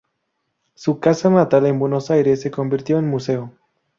Su 0.73 0.99
casa 0.99 1.29
natal 1.29 1.67
en 1.67 1.77
Buenos 1.77 2.09
Aires 2.09 2.41
se 2.41 2.49
convirtió 2.49 2.97
en 2.97 3.07
museo. 3.07 3.53